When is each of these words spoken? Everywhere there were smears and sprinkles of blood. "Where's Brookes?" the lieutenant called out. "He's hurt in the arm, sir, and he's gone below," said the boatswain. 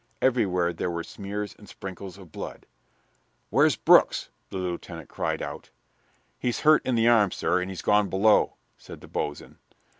Everywhere 0.19 0.73
there 0.73 0.89
were 0.89 1.03
smears 1.03 1.53
and 1.59 1.69
sprinkles 1.69 2.17
of 2.17 2.31
blood. 2.31 2.65
"Where's 3.51 3.75
Brookes?" 3.75 4.29
the 4.49 4.57
lieutenant 4.57 5.09
called 5.09 5.43
out. 5.43 5.69
"He's 6.39 6.61
hurt 6.61 6.83
in 6.83 6.95
the 6.95 7.07
arm, 7.07 7.29
sir, 7.29 7.61
and 7.61 7.69
he's 7.69 7.83
gone 7.83 8.09
below," 8.09 8.55
said 8.79 9.01
the 9.01 9.07
boatswain. 9.07 9.59